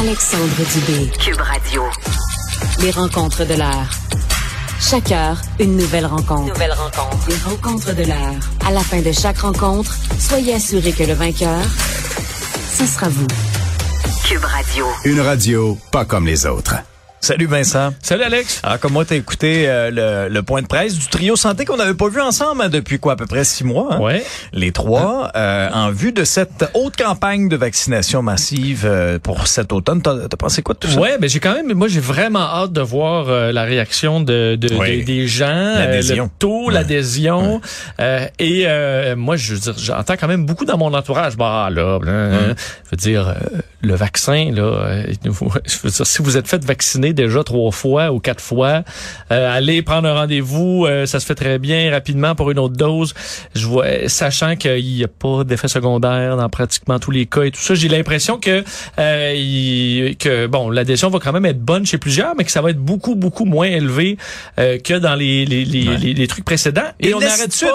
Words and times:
Alexandre 0.00 0.64
Dubé. 0.72 1.10
Cube 1.18 1.40
Radio. 1.40 1.82
Les 2.80 2.90
rencontres 2.90 3.44
de 3.46 3.54
l'heure. 3.54 3.88
Chaque 4.80 5.12
heure, 5.12 5.40
une 5.60 5.76
nouvelle 5.76 6.06
rencontre. 6.06 6.52
Nouvelle 6.52 6.72
rencontre. 6.72 7.28
Les 7.28 7.36
rencontres 7.36 7.94
de 7.94 8.02
l'heure. 8.02 8.34
À 8.66 8.72
la 8.72 8.80
fin 8.80 9.00
de 9.00 9.12
chaque 9.12 9.38
rencontre, 9.38 9.94
soyez 10.18 10.54
assurés 10.54 10.92
que 10.92 11.04
le 11.04 11.14
vainqueur, 11.14 11.62
ce 12.76 12.86
sera 12.86 13.08
vous. 13.08 13.26
Cube 14.26 14.44
Radio. 14.44 14.86
Une 15.04 15.20
radio 15.20 15.78
pas 15.92 16.04
comme 16.04 16.26
les 16.26 16.44
autres. 16.44 16.74
Salut 17.24 17.46
Vincent. 17.46 17.94
Salut 18.02 18.22
Alex. 18.24 18.60
Alors 18.62 18.78
comme 18.80 18.92
moi 18.92 19.06
t'as 19.06 19.14
écouté 19.16 19.64
euh, 19.66 20.26
le, 20.28 20.28
le 20.32 20.42
point 20.42 20.60
de 20.60 20.66
presse 20.66 20.98
du 20.98 21.06
trio 21.06 21.36
santé 21.36 21.64
qu'on 21.64 21.78
n'avait 21.78 21.94
pas 21.94 22.08
vu 22.10 22.20
ensemble 22.20 22.60
hein, 22.62 22.68
depuis 22.68 22.98
quoi 22.98 23.14
à 23.14 23.16
peu 23.16 23.24
près 23.24 23.44
six 23.44 23.64
mois. 23.64 23.94
hein? 23.94 23.98
Ouais. 24.00 24.22
Les 24.52 24.72
trois 24.72 25.30
euh, 25.34 25.70
en 25.72 25.90
vue 25.90 26.12
de 26.12 26.22
cette 26.24 26.66
haute 26.74 26.96
campagne 26.96 27.48
de 27.48 27.56
vaccination 27.56 28.20
massive 28.20 28.82
euh, 28.84 29.18
pour 29.18 29.46
cet 29.46 29.72
automne. 29.72 30.02
T'as 30.02 30.16
as 30.30 30.36
pensé 30.36 30.60
quoi 30.60 30.74
de 30.74 30.80
tout 30.80 30.88
ça? 30.90 31.00
Ouais, 31.00 31.16
mais 31.18 31.28
j'ai 31.28 31.40
quand 31.40 31.54
même, 31.54 31.72
moi 31.72 31.88
j'ai 31.88 32.00
vraiment 32.00 32.40
hâte 32.40 32.72
de 32.72 32.82
voir 32.82 33.30
euh, 33.30 33.52
la 33.52 33.62
réaction 33.62 34.20
de, 34.20 34.56
de- 34.56 34.68
des, 34.84 35.02
des 35.02 35.26
gens, 35.26 35.46
euh, 35.48 36.02
le 36.02 36.28
taux, 36.38 36.66
Ouais. 36.66 36.74
l'adhésion, 36.74 37.62
Euh, 38.00 38.26
et 38.38 38.64
euh, 38.66 39.16
moi 39.16 39.36
je 39.36 39.54
veux 39.54 39.60
dire, 39.60 39.74
j'entends 39.78 40.16
quand 40.20 40.28
même 40.28 40.44
beaucoup 40.44 40.66
dans 40.66 40.76
mon 40.76 40.92
entourage. 40.92 41.38
Bah 41.38 41.68
là, 41.70 41.98
là, 42.04 42.30
je 42.84 42.90
veux 42.90 42.96
dire, 42.98 43.28
euh, 43.30 43.34
le 43.80 43.94
vaccin 43.94 44.50
là, 44.52 44.62
euh, 44.62 45.02
je 45.24 45.30
veux 45.82 45.90
dire, 45.90 46.06
si 46.06 46.22
vous 46.22 46.36
êtes 46.36 46.48
fait 46.48 46.62
vacciner 46.62 47.13
déjà 47.14 47.42
trois 47.44 47.70
fois 47.72 48.12
ou 48.12 48.18
quatre 48.20 48.42
fois, 48.42 48.82
euh, 49.32 49.56
allez 49.56 49.82
prendre 49.82 50.08
un 50.08 50.14
rendez-vous, 50.14 50.84
euh, 50.86 51.06
ça 51.06 51.20
se 51.20 51.26
fait 51.26 51.34
très 51.34 51.58
bien 51.58 51.90
rapidement 51.90 52.34
pour 52.34 52.50
une 52.50 52.58
autre 52.58 52.76
dose. 52.76 53.14
Je 53.54 53.66
vois, 53.66 53.86
sachant 54.08 54.56
qu'il 54.56 54.84
n'y 54.84 55.04
a 55.04 55.08
pas 55.08 55.44
d'effet 55.44 55.68
secondaire 55.68 56.36
dans 56.36 56.48
pratiquement 56.48 56.98
tous 56.98 57.10
les 57.10 57.26
cas 57.26 57.42
et 57.44 57.50
tout 57.50 57.60
ça, 57.60 57.74
j'ai 57.74 57.88
l'impression 57.88 58.38
que 58.38 58.62
euh, 58.98 59.32
il- 59.34 60.16
que 60.18 60.46
bon, 60.46 60.70
l'adhésion 60.70 61.08
va 61.10 61.18
quand 61.18 61.32
même 61.32 61.46
être 61.46 61.60
bonne 61.60 61.86
chez 61.86 61.98
plusieurs, 61.98 62.34
mais 62.36 62.44
que 62.44 62.50
ça 62.52 62.60
va 62.60 62.70
être 62.70 62.78
beaucoup 62.78 63.14
beaucoup 63.14 63.44
moins 63.44 63.66
élevé 63.66 64.16
euh, 64.58 64.78
que 64.78 64.94
dans 64.94 65.14
les 65.14 65.44
les, 65.46 65.64
les, 65.64 65.88
Ouais. 65.88 65.96
les, 65.98 66.14
les 66.14 66.26
trucs 66.26 66.44
précédents. 66.44 66.82
Et, 67.00 67.12
on 67.14 67.20
pas. 67.20 67.26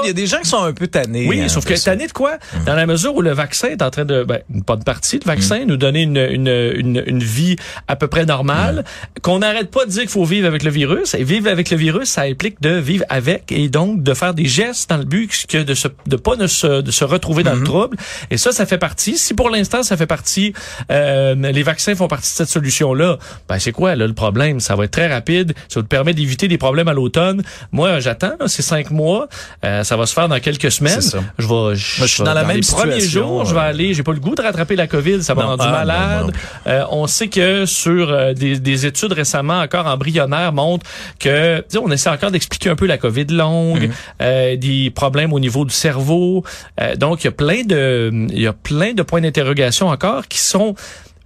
il 0.03 0.07
y 0.07 0.09
a 0.09 0.13
des 0.13 0.25
gens 0.27 0.39
qui 0.39 0.49
sont 0.49 0.63
un 0.63 0.73
peu 0.73 0.87
tannés. 0.87 1.25
Oui, 1.27 1.41
hein, 1.41 1.47
sauf 1.47 1.65
que 1.65 1.75
année 1.89 2.07
de 2.07 2.11
quoi? 2.11 2.37
Dans 2.65 2.75
la 2.75 2.85
mesure 2.85 3.15
où 3.15 3.21
le 3.21 3.31
vaccin 3.31 3.69
est 3.69 3.81
en 3.81 3.89
train 3.89 4.05
de, 4.05 4.23
ben, 4.23 4.39
pas 4.65 4.75
de 4.75 4.83
partie, 4.83 5.19
le 5.19 5.25
vaccin, 5.25 5.63
nous 5.65 5.77
donner 5.77 6.01
une, 6.03 6.17
une, 6.17 6.47
une, 6.75 7.03
une 7.05 7.23
vie 7.23 7.55
à 7.87 7.95
peu 7.95 8.07
près 8.07 8.25
normale, 8.25 8.83
qu'on 9.29 9.39
n'arrête 9.39 9.69
pas 9.69 9.85
de 9.85 9.91
dire 9.91 10.01
qu'il 10.01 10.09
faut 10.09 10.25
vivre 10.25 10.47
avec 10.47 10.63
le 10.63 10.71
virus. 10.71 11.13
Et 11.13 11.23
vivre 11.23 11.49
avec 11.49 11.69
le 11.69 11.77
virus, 11.77 12.09
ça 12.09 12.23
implique 12.23 12.59
de 12.61 12.71
vivre 12.71 13.05
avec 13.09 13.51
et 13.51 13.69
donc 13.69 14.01
de 14.01 14.13
faire 14.15 14.33
des 14.33 14.45
gestes 14.45 14.89
dans 14.89 14.97
le 14.97 15.03
but 15.03 15.45
que 15.47 15.59
de 15.59 15.75
se, 15.75 15.87
de 16.07 16.15
pas 16.15 16.35
ne 16.35 16.47
se, 16.47 16.81
de 16.81 16.89
se 16.89 17.05
retrouver 17.05 17.43
dans 17.43 17.53
le 17.53 17.63
trouble. 17.63 17.95
Et 18.31 18.37
ça, 18.37 18.51
ça 18.51 18.65
fait 18.65 18.79
partie. 18.79 19.19
Si 19.19 19.35
pour 19.35 19.51
l'instant, 19.51 19.83
ça 19.83 19.97
fait 19.97 20.07
partie, 20.07 20.53
euh, 20.91 21.35
les 21.35 21.61
vaccins 21.61 21.93
font 21.93 22.07
partie 22.07 22.31
de 22.31 22.37
cette 22.37 22.49
solution-là, 22.49 23.19
ben, 23.47 23.59
c'est 23.59 23.71
quoi, 23.71 23.95
là, 23.95 24.07
le 24.07 24.13
problème? 24.13 24.59
Ça 24.59 24.75
va 24.75 24.85
être 24.85 24.91
très 24.91 25.07
rapide. 25.07 25.53
Ça 25.67 25.79
va 25.79 25.83
te 25.83 25.87
permettre 25.87 26.17
d'éviter 26.17 26.47
des 26.47 26.57
problèmes 26.57 26.87
à 26.87 26.93
l'automne. 26.93 27.43
Moi, 27.71 27.99
j'attends, 27.99 28.35
c'est 28.47 28.63
cinq 28.63 28.89
mois. 28.89 29.27
Euh, 29.63 29.83
ça 29.83 29.95
va 29.95 30.07
se 30.07 30.13
faire 30.13 30.27
dans 30.27 30.39
quelques 30.39 30.71
semaines. 30.71 31.01
Ça. 31.01 31.19
Je 31.37 31.45
vais, 31.45 31.75
je, 31.75 31.99
Moi, 31.99 32.07
je 32.07 32.13
suis 32.15 32.23
dans 32.23 32.33
la 32.33 32.45
même 32.45 32.63
situation, 32.63 33.21
jours, 33.21 33.45
je 33.45 33.53
vais 33.53 33.59
euh, 33.59 33.63
aller, 33.63 33.93
j'ai 33.93 34.01
pas 34.01 34.13
le 34.13 34.19
goût 34.19 34.33
de 34.33 34.41
rattraper 34.41 34.75
la 34.75 34.87
COVID, 34.87 35.21
ça 35.21 35.35
m'a 35.35 35.45
rendu 35.45 35.65
ah, 35.67 35.71
non, 35.71 35.77
malade. 35.77 36.25
non. 36.25 36.31
Euh, 36.65 36.83
on 36.89 37.05
sait 37.05 37.27
que 37.27 37.67
sur 37.67 38.09
euh, 38.09 38.33
des, 38.33 38.59
des 38.59 38.85
études 38.87 39.08
récemment 39.13 39.59
encore 39.59 39.87
embryonnaires 39.87 40.53
montrent 40.53 40.85
que, 41.19 41.63
on 41.79 41.91
essaie 41.91 42.09
encore 42.09 42.31
d'expliquer 42.31 42.69
un 42.69 42.75
peu 42.75 42.85
la 42.87 42.97
COVID 42.97 43.25
longue, 43.29 43.83
Mhm. 43.83 43.91
euh, 44.21 44.55
des 44.57 44.89
problèmes 44.91 45.33
au 45.33 45.39
niveau 45.39 45.65
du 45.65 45.73
cerveau. 45.73 46.43
Euh, 46.81 46.95
donc, 46.95 47.23
il 47.23 47.25
y 47.25 47.27
a 47.27 47.31
plein 47.31 47.63
de, 47.63 48.11
il 48.29 48.41
y 48.41 48.47
a 48.47 48.53
plein 48.53 48.93
de 48.93 49.01
points 49.03 49.21
d'interrogation 49.21 49.87
encore 49.87 50.27
qui 50.27 50.39
sont 50.39 50.75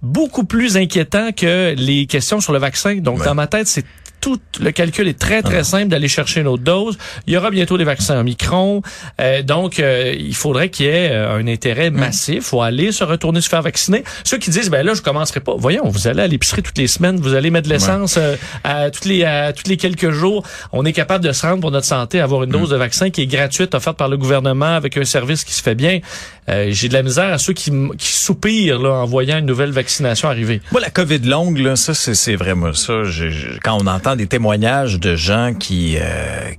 beaucoup 0.02 0.44
plus 0.44 0.76
inquiétants 0.76 1.30
que 1.32 1.74
les 1.76 2.06
questions 2.06 2.40
sur 2.40 2.52
le 2.52 2.58
vaccin. 2.58 2.96
Donc, 2.96 3.20
Ouais. 3.20 3.24
dans 3.26 3.34
ma 3.34 3.46
tête, 3.46 3.66
c'est 3.66 3.84
tout 4.24 4.40
le 4.58 4.70
calcul 4.70 5.06
est 5.06 5.18
très 5.18 5.42
très 5.42 5.64
simple 5.64 5.88
d'aller 5.88 6.08
chercher 6.08 6.40
une 6.40 6.46
autre 6.46 6.62
dose. 6.62 6.96
Il 7.26 7.34
y 7.34 7.36
aura 7.36 7.50
bientôt 7.50 7.76
des 7.76 7.84
vaccins 7.84 8.18
Omicron, 8.20 8.80
Euh, 9.20 9.42
donc 9.42 9.78
euh, 9.78 10.14
il 10.18 10.34
faudrait 10.34 10.70
qu'il 10.70 10.86
y 10.86 10.88
ait 10.88 11.10
euh, 11.12 11.36
un 11.38 11.46
intérêt 11.46 11.90
massif. 11.90 12.44
Faut 12.44 12.62
aller 12.62 12.90
se 12.90 13.04
retourner 13.04 13.42
se 13.42 13.50
faire 13.50 13.60
vacciner. 13.60 14.02
Ceux 14.24 14.38
qui 14.38 14.48
disent 14.50 14.70
ben 14.70 14.82
là 14.86 14.94
je 14.94 15.02
commencerai 15.02 15.40
pas. 15.40 15.54
Voyons, 15.58 15.86
vous 15.88 16.08
allez 16.08 16.22
à 16.22 16.26
l'épicerie 16.26 16.62
toutes 16.62 16.78
les 16.78 16.86
semaines, 16.86 17.16
vous 17.20 17.34
allez 17.34 17.50
mettre 17.50 17.68
de 17.68 17.74
l'essence 17.74 18.16
euh, 18.16 18.36
à 18.64 18.90
toutes 18.90 19.04
les 19.04 19.24
à 19.24 19.52
tous 19.52 19.68
les 19.68 19.76
quelques 19.76 20.10
jours. 20.10 20.42
On 20.72 20.84
est 20.86 20.94
capable 20.94 21.22
de 21.24 21.32
se 21.32 21.44
rendre 21.46 21.60
pour 21.60 21.70
notre 21.70 21.86
santé, 21.86 22.20
avoir 22.20 22.44
une 22.44 22.50
dose 22.50 22.70
de 22.70 22.76
vaccin 22.76 23.10
qui 23.10 23.20
est 23.22 23.26
gratuite 23.26 23.74
offerte 23.74 23.98
par 23.98 24.08
le 24.08 24.16
gouvernement 24.16 24.74
avec 24.74 24.96
un 24.96 25.04
service 25.04 25.44
qui 25.44 25.52
se 25.52 25.62
fait 25.62 25.74
bien. 25.74 26.00
Euh, 26.48 26.68
J'ai 26.70 26.88
de 26.88 26.94
la 26.94 27.02
misère 27.02 27.32
à 27.32 27.38
ceux 27.38 27.52
qui, 27.54 27.70
qui 27.98 28.12
soupirent 28.12 28.78
là, 28.78 28.90
en 29.02 29.06
voyant 29.06 29.38
une 29.38 29.46
nouvelle 29.46 29.70
vaccination 29.72 30.28
arriver. 30.28 30.60
Moi, 30.72 30.80
la 30.80 30.90
COVID 30.90 31.20
longue, 31.20 31.58
là, 31.58 31.74
ça, 31.76 31.94
c'est, 31.94 32.36
vraiment 32.36 32.72
ça. 32.74 33.04
Je- 33.04 33.58
quand 33.62 33.78
on 33.80 33.86
entend 33.86 34.13
des 34.16 34.26
témoignages 34.26 34.98
de 35.00 35.16
gens 35.16 35.52
qui, 35.58 35.96
euh, 35.98 36.02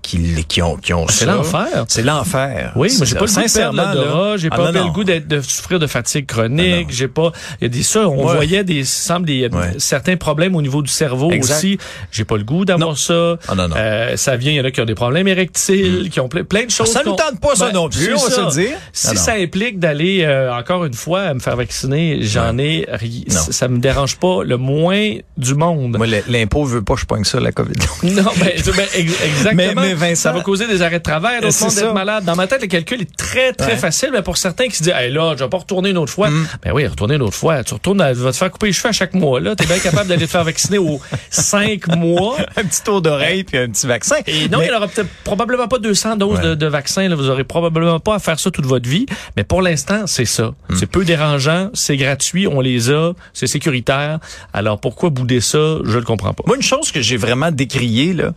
qui, 0.01 0.45
qui 0.47 0.61
ont, 0.61 0.77
qui 0.77 0.93
ont 0.93 1.07
C'est 1.07 1.25
ça, 1.25 1.33
l'enfer. 1.35 1.85
C'est 1.87 2.03
l'enfer. 2.03 2.71
Oui, 2.75 2.89
mais 2.99 3.05
j'ai 3.05 3.13
C'est- 3.13 3.15
pas 3.19 3.25
le 3.25 3.31
goût 3.31 3.35
de 3.35 3.35
perdre 3.35 3.49
sincèrement, 3.49 3.93
l'odorat, 3.93 4.29
là. 4.31 4.37
j'ai 4.37 4.47
Ah, 4.51 4.55
pas 4.55 4.71
le 4.71 4.91
goût 4.91 5.03
d'être, 5.03 5.27
de 5.27 5.41
souffrir 5.41 5.79
de 5.79 5.87
fatigue 5.87 6.25
Ah, 6.29 6.33
chronique, 6.33 6.87
j'ai 6.91 7.07
pas, 7.07 7.31
il 7.59 7.63
y 7.63 7.65
a 7.65 7.69
des 7.69 7.83
ça, 7.83 8.07
on 8.07 8.25
Ouais. 8.25 8.33
voyait 8.35 8.63
des, 8.63 8.83
semble 8.83 9.25
des, 9.25 9.47
Ouais. 9.47 9.73
certains 9.77 10.17
problèmes 10.17 10.55
au 10.55 10.61
niveau 10.61 10.81
du 10.81 10.91
cerveau 10.91 11.31
Exact. 11.31 11.55
aussi. 11.57 11.77
J'ai 12.11 12.25
pas 12.25 12.37
le 12.37 12.43
goût 12.43 12.65
d'avoir 12.65 12.97
ça. 12.97 13.37
Ah, 13.47 13.55
non, 13.55 13.67
non. 13.67 13.75
Euh, 13.77 14.15
ça 14.17 14.35
vient, 14.35 14.51
il 14.51 14.55
y 14.55 14.61
en 14.61 14.65
a 14.65 14.71
qui 14.71 14.81
ont 14.81 14.85
des 14.85 14.95
problèmes 14.95 15.27
érectiles, 15.27 16.09
qui 16.09 16.19
ont 16.19 16.27
plein, 16.29 16.43
plein 16.43 16.65
de 16.65 16.71
choses. 16.71 16.91
Ça 16.91 17.01
nous 17.05 17.15
tente 17.15 17.39
pas, 17.39 17.55
ça 17.55 17.71
non 17.71 17.89
plus, 17.89 18.03
c'est 18.05 18.13
on 18.13 18.17
va 18.17 18.51
se 18.51 18.59
le 18.59 18.63
dire. 18.67 18.77
Si 18.93 19.07
Ah, 19.11 19.15
ça 19.15 19.33
implique 19.33 19.79
d'aller, 19.79 20.23
euh, 20.23 20.53
encore 20.53 20.85
une 20.85 20.93
fois, 20.93 21.33
me 21.33 21.39
faire 21.39 21.55
vacciner, 21.55 22.19
j'en 22.21 22.57
ai 22.57 22.85
ça, 23.29 23.67
me 23.67 23.79
dérange 23.79 24.17
pas 24.17 24.43
le 24.43 24.57
moins 24.57 25.13
du 25.37 25.55
monde. 25.55 25.97
Moi, 25.97 26.07
l'impôt 26.27 26.63
veut 26.63 26.81
pas 26.81 26.95
je 26.97 27.05
pogne 27.05 27.23
ça, 27.23 27.39
la 27.45 27.51
COVID. 27.51 27.73
Non, 28.03 28.23
ben, 28.39 28.51
ben, 28.75 28.85
ex- 28.95 29.23
exactement. 29.23 29.53
Mais- 29.55 29.73
mais 29.75 29.93
Vincent- 29.93 30.15
ça 30.23 30.31
va 30.31 30.41
causer 30.41 30.67
des 30.67 30.81
arrêts 30.81 30.99
de 30.99 31.03
travail, 31.03 31.41
d'autres 31.41 31.59
monde 31.63 31.73
d'être 31.73 31.93
malade. 31.93 32.23
Dans 32.25 32.35
ma 32.35 32.47
tête, 32.47 32.61
le 32.61 32.67
calcul 32.67 33.01
est 33.01 33.15
très, 33.17 33.51
très 33.53 33.71
Ouais. 33.73 33.77
facile. 33.77 34.09
Mais 34.13 34.21
pour 34.21 34.37
certains 34.37 34.67
qui 34.67 34.75
se 34.77 34.83
disent, 34.83 34.93
hey, 34.95 35.11
là, 35.11 35.33
je 35.37 35.43
vais 35.43 35.49
pas 35.49 35.57
retourner 35.57 35.89
une 35.91 35.97
autre 35.97 36.11
fois. 36.11 36.29
Mm. 36.29 36.47
Ben 36.63 36.71
oui, 36.73 36.85
retourner 36.87 37.15
une 37.15 37.21
autre 37.21 37.35
fois. 37.35 37.63
Tu 37.63 37.73
retournes, 37.73 38.01
à, 38.01 38.13
vas 38.13 38.31
te 38.31 38.37
faire 38.37 38.51
couper 38.51 38.67
les 38.67 38.73
cheveux 38.73 38.89
à 38.89 38.91
chaque 38.91 39.13
mois, 39.13 39.39
là. 39.39 39.55
T'es 39.55 39.65
bien 39.65 39.79
capable 39.79 40.07
d'aller 40.09 40.25
te 40.25 40.31
faire 40.31 40.43
vacciner 40.43 40.77
aux 40.77 40.99
cinq 41.29 41.87
mois. 41.95 42.37
un 42.57 42.63
petit 42.63 42.81
tour 42.83 43.01
d'oreille 43.01 43.43
puis 43.43 43.57
un 43.57 43.67
petit 43.69 43.87
vaccin. 43.87 44.15
Et 44.27 44.47
non, 44.49 44.59
Mais- 44.59 44.65
il 44.65 44.69
n'y 44.69 44.75
aura 44.75 44.87
peut-être 44.87 45.09
probablement 45.23 45.67
pas 45.67 45.79
200 45.79 46.15
doses 46.17 46.39
Ouais. 46.39 46.43
de, 46.49 46.55
de 46.55 46.65
vaccins. 46.67 47.07
Là. 47.07 47.15
Vous 47.15 47.29
aurez 47.29 47.43
probablement 47.43 47.99
pas 47.99 48.15
à 48.15 48.19
faire 48.19 48.39
ça 48.39 48.51
toute 48.51 48.65
votre 48.65 48.87
vie. 48.89 49.05
Mais 49.37 49.43
pour 49.43 49.61
l'instant, 49.61 50.07
c'est 50.07 50.25
ça. 50.25 50.53
Hmm. 50.69 50.75
C'est 50.79 50.87
peu 50.87 51.03
dérangeant, 51.05 51.69
c'est 51.73 51.97
gratuit, 51.97 52.47
on 52.47 52.61
les 52.61 52.89
a, 52.91 53.11
c'est 53.33 53.47
sécuritaire. 53.47 54.19
Alors 54.53 54.79
pourquoi 54.79 55.09
bouder 55.09 55.41
ça? 55.41 55.77
Je 55.83 55.97
le 55.97 56.03
comprends 56.03 56.33
pas. 56.33 56.43
Moi, 56.47 56.55
une 56.55 56.61
chose 56.61 56.91
que 56.91 57.01
j'ai 57.01 57.17
vraiment 57.17 57.34
décriée 57.51 58.13
là, 58.13 58.31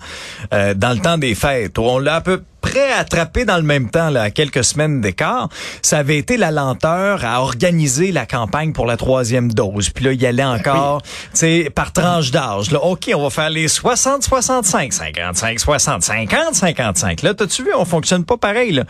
euh, 0.53 0.75
dans 0.75 0.93
le 0.93 0.99
temps 1.01 1.19
des 1.19 1.35
fêtes, 1.35 1.79
on 1.79 1.99
l'a 1.99 2.17
à 2.17 2.21
peu 2.21 2.43
près 2.61 2.93
attrapé 2.93 3.45
dans 3.45 3.57
le 3.57 3.63
même 3.63 3.91
temps, 3.91 4.11
là, 4.11 4.23
à 4.23 4.31
quelques 4.31 4.65
semaines 4.65 5.01
d'écart, 5.01 5.49
ça 5.83 5.99
avait 5.99 6.19
été 6.19 6.37
la 6.37 6.51
lenteur 6.51 7.25
à 7.25 7.41
organiser 7.43 8.13
la 8.13 8.27
campagne 8.27 8.73
pour 8.73 8.87
la 8.87 8.97
troisième 8.97 9.53
dose. 9.53 9.91
Puis 9.91 10.05
là, 10.05 10.13
il 10.13 10.21
y 10.21 10.27
allait 10.27 10.45
encore, 10.45 11.03
tu 11.03 11.11
sais, 11.35 11.71
par 11.75 11.93
tranche 11.93 12.31
d'âge. 12.31 12.71
Là, 12.71 12.83
OK, 12.83 13.11
on 13.15 13.23
va 13.23 13.31
faire 13.31 13.51
les 13.51 13.69
60, 13.69 14.23
65, 14.25 14.93
55, 14.93 15.61
60, 15.61 16.03
50, 16.03 16.55
55. 16.55 17.23
Là, 17.23 17.35
t'as-tu 17.35 17.63
vu, 17.65 17.71
on 17.77 17.85
fonctionne 17.85 18.25
pas 18.25 18.37
pareil, 18.37 18.73
là. 18.73 18.85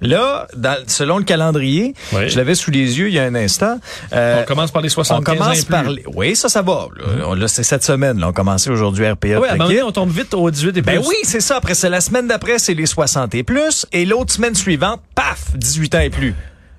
Là, 0.00 0.46
dans- 0.54 0.76
selon 0.86 1.16
le 1.18 1.24
calendrier, 1.24 1.94
Oui. 2.12 2.28
je 2.28 2.36
l'avais 2.36 2.54
sous 2.54 2.70
les 2.70 2.98
yeux 2.98 3.08
il 3.08 3.14
y 3.14 3.18
a 3.18 3.22
un 3.24 3.34
instant. 3.34 3.78
euh, 4.12 4.42
on 4.42 4.44
commence 4.44 4.70
par 4.70 4.82
les 4.82 4.88
75 4.90 5.18
on 5.18 5.38
commence 5.38 5.48
ans 5.48 5.52
et 5.52 5.62
plus. 5.64 5.70
par 5.70 5.84
les... 5.84 6.04
Oui, 6.14 6.36
ça, 6.36 6.48
ça 6.50 6.60
va. 6.62 6.88
Là, 6.96 7.34
là, 7.34 7.48
c'est 7.48 7.62
cette 7.62 7.84
semaine. 7.84 8.18
Là, 8.18 8.26
on 8.26 8.30
a 8.30 8.32
commencé 8.32 8.68
aujourd'hui 8.70 9.08
RPA. 9.08 9.38
Oui, 9.40 9.48
à 9.48 9.86
on 9.86 9.92
tombe 9.92 10.10
vite 10.10 10.34
au 10.34 10.50
18 10.50 10.68
et 10.68 10.72
plus. 10.72 10.82
Ben 10.82 11.02
oui, 11.06 11.14
c'est 11.22 11.40
ça. 11.40 11.56
Après, 11.56 11.74
c'est 11.74 11.88
la 11.88 12.00
semaine 12.02 12.26
d'après, 12.26 12.58
c'est 12.58 12.74
les 12.74 12.86
60 12.86 13.13
et 13.32 13.42
plus. 13.42 13.86
Et 13.92 14.04
l'autre 14.04 14.32
semaine 14.32 14.54
suivante, 14.54 15.00
paf, 15.14 15.56
18 15.56 15.94
ans 15.94 16.00
et 16.00 16.10
plus. 16.10 16.34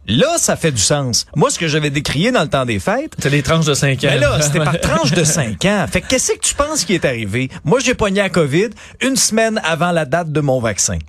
Là, 0.07 0.37
ça 0.37 0.55
fait 0.55 0.71
du 0.71 0.81
sens. 0.81 1.25
Moi, 1.35 1.49
ce 1.49 1.57
que 1.57 1.67
j'avais 1.67 1.89
décrié 1.89 2.31
dans 2.31 2.43
le 2.43 2.47
temps 2.47 2.65
des 2.65 2.79
fêtes, 2.79 3.15
C'est 3.17 3.31
des 3.31 3.41
tranches 3.41 3.65
de 3.65 3.73
5 3.73 4.03
ans. 4.03 4.07
ben 4.07 4.19
là, 4.19 4.39
c'était 4.41 4.59
par 4.59 4.79
tranche 4.79 5.11
de 5.11 5.23
5 5.23 5.65
ans. 5.65 5.85
Fait 5.91 6.01
que 6.01 6.07
qu'est-ce 6.07 6.33
que 6.33 6.39
tu 6.39 6.53
penses 6.53 6.85
qui 6.85 6.93
est 6.93 7.05
arrivé? 7.05 7.49
Moi, 7.63 7.79
j'ai 7.79 7.95
pogné 7.95 8.21
à 8.21 8.29
COVID 8.29 8.69
une 9.01 9.15
semaine 9.15 9.59
avant 9.63 9.91
la 9.91 10.05
date 10.05 10.31
de 10.31 10.41
mon 10.41 10.59
vaccin. 10.59 10.99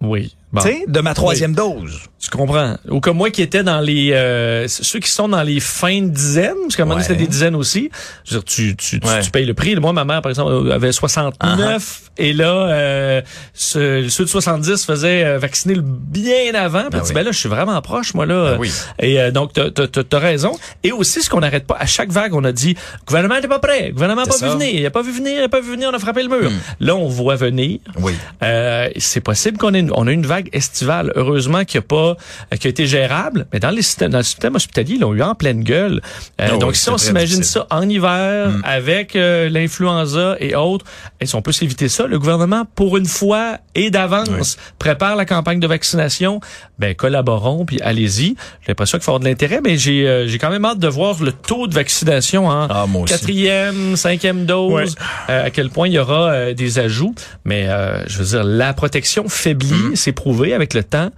Oui. 0.00 0.34
Bon. 0.52 0.60
Tu 0.60 0.68
sais, 0.68 0.84
de 0.88 1.00
ma 1.00 1.14
troisième 1.14 1.54
dose. 1.54 2.00
Tu 2.18 2.30
comprends? 2.30 2.76
Ou 2.88 3.00
comme 3.00 3.18
moi 3.18 3.30
qui 3.30 3.42
étais 3.42 3.62
dans 3.62 3.80
les 3.80 4.10
euh, 4.12 4.66
ceux 4.68 4.98
qui 5.00 5.10
sont 5.10 5.28
dans 5.28 5.42
les 5.42 5.60
fins 5.60 6.00
de 6.00 6.08
dizaines, 6.08 6.54
parce 6.62 6.74
qu'à 6.74 6.82
un 6.82 6.86
moment 6.86 6.96
donné, 6.96 7.06
c'était 7.06 7.20
des 7.20 7.26
dizaines 7.28 7.54
aussi. 7.54 7.90
Je 8.24 8.34
veux 8.34 8.40
dire, 8.40 8.44
tu, 8.44 8.74
tu, 8.76 9.00
tu, 9.00 9.06
Ouais. 9.06 9.20
tu 9.20 9.30
payes 9.30 9.44
le 9.44 9.52
prix. 9.54 9.76
Moi, 9.76 9.92
ma 9.92 10.04
mère, 10.06 10.22
par 10.22 10.30
exemple, 10.30 10.72
avait 10.72 10.92
69 10.92 12.02
et 12.18 12.32
là, 12.32 12.68
euh, 12.68 13.20
ce- 13.52 14.08
ceux 14.08 14.24
de 14.24 14.28
70 14.30 14.84
faisaient 14.86 15.24
euh, 15.24 15.38
vacciner 15.38 15.74
le 15.74 15.82
bien 15.82 16.54
avant. 16.54 16.88
Ben 16.90 17.02
oui. 17.04 17.12
ben 17.12 17.22
là, 17.22 17.32
je 17.32 17.38
suis 17.38 17.48
vraiment 17.50 17.80
proche, 17.82 18.14
moi 18.14 18.24
là. 18.24 18.52
Ben 18.52 18.58
oui. 18.60 18.72
Et 18.98 19.20
euh, 19.20 19.30
donc, 19.30 19.52
t'as 19.52 19.70
t'as- 19.70 19.86
t'as 19.86 20.18
raison. 20.18 20.56
Et 20.82 20.92
aussi, 20.92 21.22
ce 21.22 21.28
qu'on 21.28 21.40
n'arrête 21.40 21.66
pas, 21.66 21.76
à 21.78 21.84
chaque 21.86 22.10
vague, 22.10 22.34
on 22.34 22.44
a 22.44 22.52
dit, 22.52 22.70
le 22.74 23.06
gouvernement 23.06 23.38
n'est 23.40 23.46
pas 23.48 23.58
prêt, 23.58 23.88
le 23.88 23.92
gouvernement 23.92 24.22
n'a 24.22 24.26
pas 24.28 24.38
vu 24.38 24.48
venir, 24.52 24.74
il 24.74 24.86
a 24.86 24.90
pas 24.90 25.02
vu 25.02 25.12
venir, 25.12 25.38
il 25.38 25.44
a 25.44 25.48
pas 25.50 25.60
vu 25.60 25.72
venir, 25.72 25.90
on 25.92 25.94
a 25.94 25.98
frappé 25.98 26.22
le 26.22 26.28
mur. 26.30 26.50
Là, 26.80 26.96
on 26.96 27.08
voit 27.08 27.36
venir. 27.36 27.78
Oui. 28.00 28.14
Euh, 28.42 28.88
c'est 28.96 29.20
possible 29.20 29.58
qu'on 29.58 29.74
ait 29.74 29.80
une, 29.80 29.92
on 29.94 30.06
a 30.06 30.12
une 30.12 30.26
vague 30.26 30.48
estivale. 30.54 31.12
Heureusement 31.16 31.64
qu'il 31.64 31.78
n'y 31.80 31.84
a 31.84 31.88
pas 31.88 32.15
euh, 32.52 32.56
qui 32.56 32.66
a 32.66 32.70
été 32.70 32.86
gérable, 32.86 33.46
mais 33.52 33.60
dans, 33.60 33.70
les 33.70 33.82
systèmes, 33.82 34.10
dans 34.12 34.18
le 34.18 34.24
système 34.24 34.54
hospitalier, 34.54 34.94
ils 34.94 35.00
l'ont 35.00 35.14
eu 35.14 35.22
en 35.22 35.34
pleine 35.34 35.62
gueule. 35.62 36.00
Euh, 36.40 36.48
Oh 36.54 36.58
donc, 36.58 36.70
oui, 36.70 36.76
si 36.76 36.88
on 36.90 36.98
s'imagine 36.98 37.42
ça 37.42 37.66
en 37.70 37.88
hiver, 37.88 38.50
Mm. 38.50 38.62
avec 38.64 39.16
euh, 39.16 39.48
l'influenza 39.48 40.36
et 40.40 40.54
autres, 40.54 40.84
et 41.20 41.26
si 41.26 41.34
on 41.34 41.42
peut 41.42 41.52
s'éviter 41.52 41.88
ça, 41.88 42.06
le 42.06 42.18
gouvernement, 42.18 42.64
pour 42.74 42.96
une 42.96 43.06
fois 43.06 43.58
et 43.74 43.90
d'avance, 43.90 44.56
prépare 44.78 45.16
la 45.16 45.24
campagne 45.24 45.60
de 45.60 45.66
vaccination, 45.66 46.40
ben 46.78 46.94
collaborons, 46.94 47.64
puis 47.64 47.80
allez-y. 47.82 48.36
J'ai 48.60 48.68
l'impression 48.68 48.98
qu'il 48.98 49.04
faut 49.04 49.10
avoir 49.12 49.20
de 49.20 49.26
l'intérêt, 49.26 49.60
mais 49.62 49.76
j'ai 49.78 50.06
euh, 50.06 50.26
j'ai 50.26 50.38
quand 50.38 50.50
même 50.50 50.64
hâte 50.64 50.78
de 50.78 50.88
voir 50.88 51.22
le 51.22 51.32
taux 51.32 51.66
de 51.66 51.74
vaccination 51.74 52.46
en 52.48 52.68
Ah, 52.70 52.86
quatrième, 53.06 53.96
cinquième 53.96 54.44
dose, 54.46 54.72
Ouais. 54.72 54.86
euh, 55.30 55.46
à 55.46 55.50
quel 55.50 55.70
point 55.70 55.88
il 55.88 55.94
y 55.94 55.98
aura 55.98 56.30
euh, 56.30 56.54
des 56.54 56.78
ajouts. 56.78 57.14
Mais 57.44 57.68
euh, 57.68 58.06
je 58.06 58.18
veux 58.18 58.24
dire, 58.24 58.44
la 58.44 58.72
protection 58.72 59.28
faiblit, 59.28 59.66
Mm-hmm. 59.66 59.96
c'est 59.96 60.12
prouvé 60.12 60.54
avec 60.54 60.74
le 60.74 60.84
temps. 60.84 61.10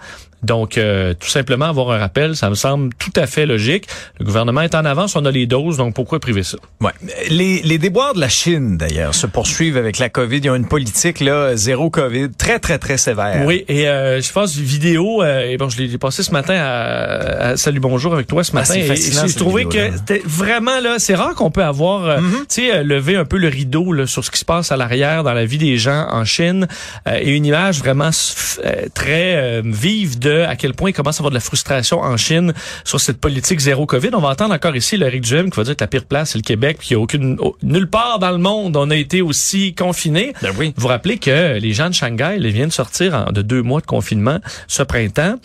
Donc, 0.43 0.79
euh, 0.79 1.15
tout 1.15 1.29
simplement 1.29 1.67
avoir 1.67 1.91
un 1.91 1.99
rappel, 1.99 2.37
ça 2.37 2.49
me 2.49 2.55
semble 2.55 2.95
tout 2.95 3.13
à 3.17 3.27
fait 3.27 3.45
logique. 3.47 3.87
Le 4.21 4.25
gouvernement 4.25 4.61
est 4.63 4.75
en 4.75 4.85
avance, 4.85 5.17
on 5.17 5.25
a 5.25 5.31
les 5.31 5.47
doses, 5.47 5.77
donc 5.77 5.95
pourquoi 5.95 6.21
priver 6.21 6.43
ça? 6.45 6.59
Ouais. 6.81 6.93
Les, 7.29 7.61
les 7.63 7.79
déboires 7.79 8.15
de 8.15 8.21
la 8.21 8.29
Chine, 8.29 8.77
d'ailleurs, 8.77 9.15
se 9.15 9.27
poursuivent 9.27 9.77
avec 9.77 9.99
la 9.99 10.09
COVID. 10.09 10.39
Ils 10.39 10.51
ont 10.51 10.55
une 10.55 10.69
politique, 10.69 11.21
là, 11.21 11.57
zéro 11.57 11.91
COVID, 11.91 12.29
très, 12.39 12.59
très, 12.61 12.79
très 12.79 12.99
sévère. 12.99 13.45
Oui, 13.47 13.65
et 13.69 13.89
euh, 13.89 14.21
je 14.21 14.29
fasse 14.31 14.57
une 14.57 14.63
vidéo, 14.65 15.23
euh, 15.23 15.49
et 15.51 15.57
bon, 15.57 15.69
je 15.69 15.83
l'ai 15.83 15.99
passé 15.99 16.23
ce 16.23 16.31
matin 16.31 16.55
à, 16.55 17.49
à 17.51 17.57
Salut 17.57 17.81
Bonjour 17.81 18.13
avec 18.15 18.27
toi 18.29 18.45
ce 18.45 18.53
matin. 18.53 18.75
c'est 18.75 18.81
et- 18.81 18.85
fascinant, 18.87 19.25
et 19.25 19.29
j'ai 19.29 19.35
trouvé 19.35 19.65
que 19.65 19.97
c'était 19.97 20.23
vraiment 20.25 20.79
là, 20.81 20.97
c'est 20.99 21.15
rare 21.15 21.35
qu'on 21.35 21.51
peut 21.51 21.65
avoir, 21.65 22.05
euh, 22.05 22.19
Mm-hmm. 22.19 22.33
tu 22.41 22.45
sais, 22.49 22.75
euh, 22.75 22.83
levé 22.83 23.17
un 23.17 23.25
peu 23.25 23.39
le 23.39 23.49
rideau 23.49 23.93
là, 23.93 24.07
sur 24.07 24.25
ce 24.25 24.31
qui 24.31 24.39
se 24.39 24.45
passe 24.45 24.71
à 24.73 24.77
l'arrière 24.77 25.23
dans 25.25 25.33
la 25.33 25.45
vie 25.45 25.59
des 25.59 25.79
gens 25.79 26.07
en 26.11 26.25
Chine, 26.25 26.67
euh, 27.07 27.19
et 27.21 27.31
une 27.37 27.47
image 27.47 27.79
vraiment 27.79 28.11
très 28.95 29.63
vive 29.65 30.19
de 30.19 30.28
à 30.29 30.57
quel 30.57 30.75
point 30.75 30.91
il 30.91 30.93
commence 30.93 31.17
à 31.17 31.21
avoir 31.21 31.31
de 31.31 31.35
la 31.37 31.41
frustration 31.41 32.01
en 32.01 32.17
Chine 32.17 32.53
sur 32.85 33.01
cette 33.01 33.19
politique 33.21 33.61
zéro 33.61 33.87
Covid. 33.87 34.11
On 34.15 34.21
va 34.21 34.29
entendre 34.31 34.55
encore 34.55 34.77
ici 34.77 34.97
Eric 35.01 35.23
Duhem 35.23 35.51
qui 35.51 35.57
va 35.57 35.65
dire 35.65 35.77
que 35.77 35.83
la 35.83 35.89
pire 35.89 36.05
place 36.05 36.31
c'est 36.31 36.39
le 36.39 36.43
Québec, 36.43 36.77
puis 36.79 36.89
qu'il 36.89 36.97
n'y 36.97 37.01
a 37.01 37.05
aucune 37.05 37.37
au- 37.41 37.57
nulle 37.63 37.89
part 37.89 38.19
dans 38.19 38.31
le 38.31 38.39
monde 38.39 38.77
on 38.77 38.91
a 38.91 38.97
été 38.97 39.23
aussi 39.23 39.75
confinés. 39.75 40.33
Ben 40.43 40.53
oui. 40.59 40.73
Vous 40.77 40.89
rappelez 40.89 41.19
que 41.19 41.59
les 41.59 41.73
gens 41.73 41.89
de 41.89 41.95
Shanghai 41.95 42.37
ils 42.39 42.47
viennent 42.49 42.69
de 42.69 42.73
sortir 42.73 43.15
en- 43.15 43.33
de 43.33 43.43
deux 43.43 43.63
mois 43.63 43.81
de 43.81 43.87
confinement 43.87 44.39
ce 44.67 44.83
printemps 44.83 45.37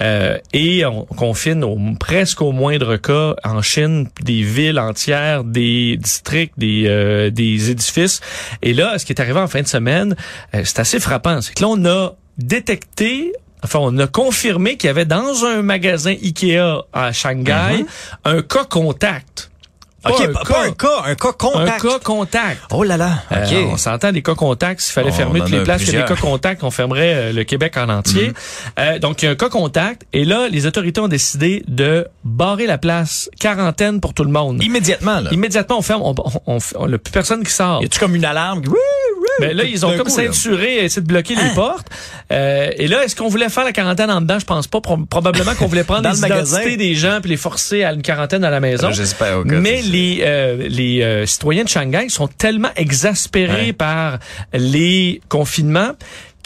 euh, 0.00 0.38
et 0.52 0.84
on 0.86 1.04
confine 1.04 1.64
au, 1.64 1.78
presque 1.98 2.42
au 2.42 2.52
moindre 2.52 2.96
cas 2.96 3.34
en 3.44 3.62
Chine 3.62 4.08
des 4.22 4.42
villes 4.42 4.78
entières, 4.78 5.44
des 5.44 5.96
districts, 5.96 6.54
des, 6.58 6.84
euh, 6.86 7.30
des 7.30 7.70
édifices. 7.70 8.20
Et 8.62 8.74
là, 8.74 8.98
ce 8.98 9.04
qui 9.04 9.12
est 9.12 9.20
arrivé 9.20 9.38
en 9.40 9.46
fin 9.48 9.62
de 9.62 9.66
semaine, 9.66 10.16
euh, 10.54 10.62
c'est 10.64 10.78
assez 10.80 11.00
frappant. 11.00 11.40
C'est 11.40 11.54
que 11.54 11.62
là, 11.62 11.68
on 11.70 11.84
a 11.84 12.14
détecté 12.38 13.32
Enfin, 13.64 13.78
on 13.82 13.96
a 13.98 14.06
confirmé 14.06 14.76
qu'il 14.76 14.88
y 14.88 14.90
avait 14.90 15.04
dans 15.04 15.44
un 15.44 15.62
magasin 15.62 16.12
Ikea 16.12 16.84
à 16.92 17.12
Shanghai 17.12 17.84
un 18.24 18.42
cas 18.42 18.64
contact. 18.64 19.50
Pas 20.00 20.10
OK, 20.10 20.20
un 20.20 20.32
pas, 20.32 20.40
cas, 20.44 20.54
pas 20.54 20.62
un 20.64 20.70
cas, 20.70 20.88
un 21.06 21.14
cas 21.16 21.28
un 21.28 21.32
contact. 21.32 21.82
cas 21.82 21.98
contact. 21.98 22.60
Oh 22.70 22.84
là 22.84 22.96
là, 22.96 23.24
Euh, 23.32 23.64
on 23.72 23.76
s'entend 23.76 24.12
des 24.12 24.22
cas 24.22 24.36
contacts. 24.36 24.80
S'il 24.80 24.92
fallait 24.92 25.10
On 25.10 25.12
fermer 25.12 25.40
toutes 25.40 25.50
les 25.50 25.64
places, 25.64 25.82
qu'il 25.82 25.92
y 25.92 25.96
a 25.96 26.02
des 26.02 26.14
cas 26.14 26.20
contacts, 26.20 26.62
on 26.62 26.70
fermerait 26.70 27.14
euh, 27.14 27.32
le 27.32 27.42
Québec 27.42 27.76
en 27.76 27.88
entier. 27.88 28.32
Euh, 28.78 29.00
donc, 29.00 29.20
il 29.22 29.24
y 29.24 29.28
a 29.28 29.32
un 29.32 29.34
cas 29.34 29.48
contact. 29.48 30.06
Et 30.12 30.24
là, 30.24 30.46
les 30.48 30.66
autorités 30.66 31.00
ont 31.00 31.08
décidé 31.08 31.64
de 31.66 32.06
barrer 32.22 32.66
la 32.66 32.78
place. 32.78 33.28
Quarantaine 33.40 34.00
pour 34.00 34.14
tout 34.14 34.22
le 34.22 34.30
monde. 34.30 34.62
Immédiatement, 34.62 35.18
là. 35.18 35.30
Immédiatement, 35.32 35.78
on 35.78 35.82
ferme. 35.82 36.02
On, 36.02 36.14
on, 36.16 36.40
on, 36.46 36.58
on- 36.76 36.88
il 36.88 36.98
plus 36.98 37.12
personne 37.12 37.42
qui 37.42 37.52
sort. 37.52 37.82
Y 37.82 37.86
a-tu 37.86 37.98
comme 37.98 38.14
une 38.14 38.24
alarme? 38.24 38.62
Oui. 38.68 38.78
Mais 39.40 39.54
là, 39.54 39.64
ils 39.64 39.84
ont 39.86 39.90
comme 39.96 40.06
coup, 40.08 40.16
là. 40.18 40.24
ceinturé, 40.26 40.84
essayé 40.84 41.02
de 41.02 41.06
bloquer 41.06 41.34
Hein? 41.36 41.48
les 41.48 41.54
portes. 41.54 41.86
Euh, 42.32 42.70
et 42.76 42.88
là, 42.88 43.04
est-ce 43.04 43.14
qu'on 43.16 43.28
voulait 43.28 43.48
faire 43.48 43.64
la 43.64 43.72
quarantaine 43.72 44.10
en 44.10 44.20
dedans? 44.20 44.38
Je 44.38 44.44
pense 44.44 44.66
pas. 44.66 44.80
Pro- 44.80 44.96
probablement 44.98 45.54
qu'on 45.54 45.66
voulait 45.66 45.84
prendre 45.84 46.08
les 46.10 46.20
le 46.20 46.26
identités 46.26 46.76
des 46.76 46.94
gens 46.94 47.18
puis 47.20 47.30
les 47.30 47.36
forcer 47.36 47.84
à 47.84 47.92
une 47.92 48.02
quarantaine 48.02 48.44
à 48.44 48.50
la 48.50 48.60
maison. 48.60 48.88
Ah, 48.90 48.92
J'espère. 48.92 49.44
Mais 49.44 49.80
les 49.82 50.22
euh, 50.22 50.66
les 50.68 51.02
euh, 51.02 51.26
citoyens 51.26 51.64
de 51.64 51.68
Shanghai 51.68 52.08
sont 52.08 52.28
tellement 52.28 52.70
exaspérés 52.76 53.66
Ouais. 53.66 53.72
par 53.72 54.18
les 54.52 55.20
confinements 55.28 55.90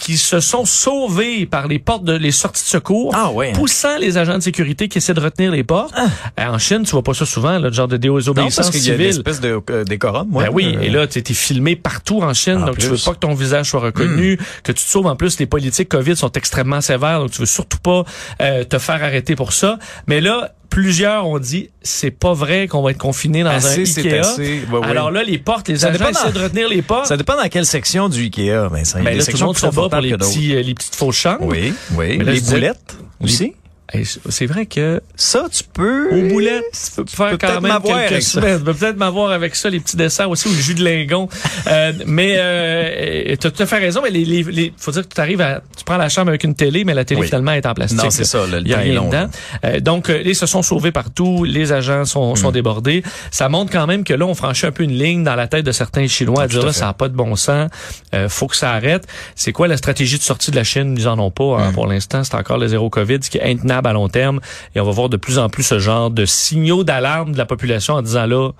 qu'ils 0.03 0.19
se 0.19 0.41
sont 0.41 0.65
sauvés 0.65 1.47
par 1.47 1.69
les 1.69 1.79
portes 1.79 2.03
de 2.05 2.13
les 2.13 2.33
sorties 2.33 2.65
de 2.65 2.69
secours, 2.69 3.13
Ah 3.15 3.31
ouais. 3.31 3.53
poussant 3.53 3.97
les 3.99 4.19
agents 4.19 4.35
de 4.37 4.43
sécurité 4.43 4.89
qui 4.89 4.99
essaient 4.99 5.15
de 5.15 5.21
retenir 5.21 5.53
les 5.53 5.63
portes. 5.65 5.95
Euh, 5.97 6.47
En 6.47 6.59
Chine, 6.59 6.83
tu 6.83 6.91
vois 6.91 7.03
pas 7.05 7.15
ça 7.15 7.25
souvent, 7.25 7.53
là, 7.53 7.69
le 7.69 7.73
genre 7.73 7.87
de 7.89 7.97
Non, 7.97 8.17
désobéissance 8.17 8.57
parce 8.57 8.71
qu'il 8.71 8.87
y 8.87 8.91
a 8.91 8.95
une 8.97 9.01
espèce 9.03 9.41
de 9.41 9.61
euh, 9.71 9.85
décorum, 9.85 10.29
moi. 10.29 10.45
Ben 10.45 10.51
oui, 10.53 10.75
Euh, 10.77 10.81
et 10.81 10.91
là, 10.91 11.07
tu 11.07 11.21
es 11.21 11.35
filmé 11.35 11.77
partout 11.77 12.21
en 12.21 12.35
Chine, 12.35 12.57
En 12.57 12.67
donc 12.67 12.79
tu 12.79 12.87
veux 12.87 12.95
plus. 12.95 13.03
Hmm. 13.03 13.05
pas 13.11 13.15
que 13.15 13.19
ton 13.21 13.35
visage 13.35 13.71
soit 13.71 13.81
reconnu, 13.81 14.39
que 14.65 14.73
tu 14.73 14.85
te 14.85 14.91
sauves. 14.91 15.07
En 15.07 15.17
plus, 15.17 15.39
les 15.39 15.47
politiques 15.47 15.89
COVID 15.89 16.17
sont 16.17 16.33
extrêmement 16.33 16.81
sévères, 16.81 17.21
donc 17.21 17.31
tu 17.31 17.39
veux 17.39 17.47
surtout 17.47 17.79
pas 17.79 18.05
euh, 18.41 18.65
te 18.65 18.79
faire 18.79 19.03
arrêter 19.03 19.37
pour 19.37 19.53
ça. 19.53 19.79
Mais 20.09 20.21
là, 20.21 20.53
plusieurs 20.73 21.27
ont 21.29 21.39
dit, 21.39 21.69
c'est 21.83 22.11
pas 22.11 22.33
vrai 22.33 22.67
qu'on 22.67 22.81
va 22.81 22.93
être 22.93 22.99
confiné 22.99 23.43
dans 23.43 23.51
Assez, 23.51 23.83
un 23.83 24.03
Ikea. 24.03 24.21
assez. 24.21 24.63
Alors 24.85 25.11
là, 25.11 25.23
les 25.23 25.37
portes, 25.37 25.69
les 25.69 25.77
Ça 25.77 25.89
agents 25.89 25.99
dépend 25.99 26.11
essaient 26.11 26.33
dans- 26.33 26.39
de 26.39 26.45
retenir 26.45 26.67
les 26.71 26.81
portes. 26.81 27.07
Ça 27.07 27.19
dépend 27.19 27.37
dans 27.37 27.47
quelle 27.51 27.67
section 27.67 28.09
du 28.09 28.23
Ikea, 28.23 28.69
Vincent. 28.71 28.99
Il 29.01 29.05
y 29.05 29.07
a 29.09 29.11
ben 29.11 29.19
des 29.19 29.19
là, 29.19 29.25
tout 29.27 29.39
le 29.39 29.45
monde 29.45 29.59
se 29.59 29.67
bat 29.67 29.89
pour 29.91 30.01
les, 30.01 30.17
petits, 30.17 30.55
euh, 30.55 30.63
les 30.63 30.73
petites 30.75 30.95
fausses 30.95 31.17
chambres. 31.17 31.45
Oui, 31.45 31.75
oui. 31.95 32.17
Mais 32.17 32.25
là, 32.25 32.33
les 32.33 32.41
boulettes 32.41 32.97
aussi. 33.21 33.53
Et 33.95 34.05
C'est 34.05 34.47
vrai 34.47 34.67
que 34.67 35.01
Ça, 35.17 35.47
tu 35.53 35.63
peux... 35.65 36.09
Aux 36.15 36.29
boulettes, 36.29 36.65
tu 36.73 37.03
peux 37.03 37.05
faire 37.07 37.31
peux 37.31 37.37
quand 37.37 37.47
peut-être 37.49 37.61
même 37.63 37.73
m'avoir 37.73 37.99
quelques 37.99 38.11
avec 38.13 38.23
ça. 38.23 38.31
semaines. 38.41 38.59
Tu 38.59 38.65
peux 38.65 38.75
peut-être 38.75 38.97
m'avoir 38.97 39.31
avec 39.33 39.55
ça, 39.55 39.69
les 39.71 39.81
petits 39.81 39.97
desserts 39.97 40.31
aussi, 40.31 40.49
ou 40.49 40.53
le 40.53 40.59
jus 40.59 40.75
de 40.75 40.83
lingon. 40.85 41.29
euh, 41.67 41.93
mais 42.07 42.37
euh, 42.39 43.37
tu 43.39 43.47
as 43.47 43.51
tout 43.51 43.63
à 43.63 43.67
fait 43.67 43.79
raison, 43.79 44.01
mais 44.03 44.11
les, 44.11 44.25
les, 44.25 44.43
les- 44.45 44.73
faut 44.77 44.93
dire 44.93 45.07
que 45.09 45.15
tu 45.15 45.21
arrives 45.21 45.41
à... 45.41 45.61
Tu 45.77 45.85
prends 45.85 45.97
la 45.99 46.09
chambre 46.09 46.29
avec 46.31 46.43
une 46.45 46.55
télé, 46.55 46.85
mais 46.85 46.95
la 46.95 47.05
télé 47.05 47.21
Oui. 47.21 47.27
finalement 47.27 47.53
est 47.53 47.67
en 47.67 47.75
plastique. 47.75 48.03
Non, 48.03 48.11
c'est 48.11 48.25
ça, 48.25 48.47
le, 48.47 48.61
Il 48.61 48.69
y 48.69 48.75
a 48.75 48.79
rien 48.79 48.95
long. 48.95 49.09
dedans. 49.09 49.29
Euh, 49.65 49.81
donc, 49.81 50.09
euh, 50.11 50.23
ils 50.25 50.35
se 50.37 50.47
sont 50.47 50.63
sauvés 50.63 50.93
partout. 50.93 51.45
Les 51.45 51.73
agents 51.73 52.05
sont, 52.05 52.33
Mm. 52.33 52.37
sont 52.37 52.51
débordés. 52.51 53.03
Ça 53.31 53.49
montre 53.49 53.71
quand 53.73 53.87
même 53.87 54.05
que 54.05 54.15
là, 54.15 54.25
on 54.27 54.35
franchit 54.35 54.67
un 54.67 54.73
peu 54.73 54.85
une 54.85 54.93
ligne 54.99 55.23
dans 55.25 55.35
la 55.35 55.47
tête 55.49 55.67
de 55.67 55.73
certains 55.73 56.07
Chinois 56.07 56.43
à 56.45 56.49
dire 56.49 56.65
là, 56.65 56.73
ça 56.73 56.87
n'a 56.87 56.93
pas 56.95 57.09
de 57.09 57.15
bon 57.15 57.37
sens. 57.37 57.69
Euh, 58.15 58.29
faut 58.29 58.47
que 58.47 58.57
ça 58.57 58.73
arrête. 58.73 59.07
C'est 59.37 59.53
quoi 59.53 59.69
la 59.69 59.77
stratégie 59.77 60.17
de 60.19 60.23
sortie 60.23 60.51
de 60.51 60.57
la 60.57 60.65
Chine? 60.65 60.95
Ils 60.99 61.09
en 61.09 61.19
ont 61.19 61.31
pas 61.31 61.59
hein, 61.59 61.71
Mm. 61.71 61.75
pour 61.75 61.87
l'instant. 61.87 62.25
C'est 62.25 62.35
encore 62.37 62.57
le 62.59 62.69
zéro 62.69 62.89
COVID, 62.91 63.19
ce 63.23 63.29
qui 63.31 63.39
est 63.39 63.43
intenable 63.51 63.82
à 63.87 63.93
long 63.93 64.09
terme. 64.09 64.41
Et 64.75 64.81
on 64.81 64.85
va 64.85 64.91
voir 64.91 65.09
de 65.09 65.17
plus 65.17 65.39
en 65.39 65.49
plus 65.49 65.63
ce 65.63 65.79
genre 65.79 66.11
de 66.11 66.25
signaux 66.25 66.85
d'alarme 66.85 67.33
de 67.33 67.39
la 67.39 67.47
population 67.47 67.95
en 67.95 68.03
disant 68.03 68.27
là, 68.27 68.51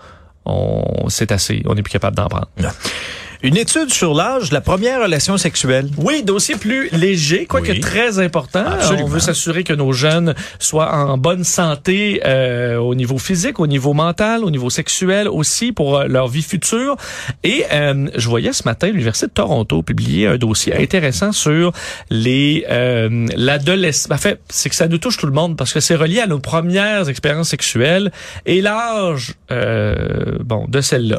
on 0.45 1.09
c'est 1.09 1.33
assez, 1.33 1.63
on 1.67 1.75
n'est 1.75 1.83
plus 1.83 1.93
capable 1.93 2.17
d'en 2.17 2.29
prendre. 2.29 2.49
Une 3.43 3.57
étude 3.57 3.93
sur 3.93 4.15
l'âge 4.15 4.51
de 4.51 4.55
la 4.55 4.61
première 4.61 5.03
relation 5.03 5.37
sexuelle. 5.37 5.89
Oui, 5.97 6.23
dossier 6.23 6.55
plus 6.55 6.89
léger, 6.93 7.47
quoique 7.47 7.73
Oui. 7.73 7.81
très 7.81 8.21
important. 8.21 8.65
Absolument. 8.65 9.07
On 9.07 9.09
veut 9.09 9.19
s'assurer 9.19 9.65
que 9.65 9.73
nos 9.73 9.93
jeunes 9.93 10.35
soient 10.61 10.95
en 10.95 11.19
bonne 11.19 11.43
santé 11.43 12.21
euh, 12.25 12.77
au 12.77 12.95
niveau 12.95 13.19
physique, 13.19 13.59
au 13.59 13.67
niveau 13.67 13.95
mental, 13.95 14.45
au 14.45 14.51
niveau 14.51 14.71
sexuel 14.71 15.29
aussi 15.29 15.73
pour 15.73 15.99
euh, 15.99 16.05
leur 16.07 16.29
vie 16.29 16.43
future. 16.43 16.97
Et 17.43 17.65
euh, 17.73 18.09
je 18.15 18.29
voyais 18.29 18.53
ce 18.53 18.63
matin 18.65 18.87
l'université 18.89 19.27
de 19.27 19.33
Toronto 19.33 19.83
publier 19.83 20.29
un 20.29 20.37
dossier 20.37 20.77
intéressant 20.81 21.33
sur 21.33 21.73
les 22.11 22.65
euh, 22.71 23.27
l'adolescence. 23.37 24.13
En 24.13 24.19
fait, 24.19 24.41
c'est 24.51 24.69
que 24.69 24.77
ça 24.77 24.87
nous 24.87 24.99
touche 24.99 25.17
tout 25.17 25.27
le 25.27 25.33
monde 25.33 25.57
parce 25.57 25.73
que 25.73 25.81
c'est 25.81 25.97
relié 25.97 26.21
à 26.21 26.27
nos 26.29 26.39
premières 26.39 27.09
expériences 27.09 27.49
sexuelles 27.49 28.13
et 28.47 28.61
l'âge 28.61 29.35
euh, 29.51 30.39
bon 30.45 30.67
de 30.69 30.81
celle-là. 30.81 31.19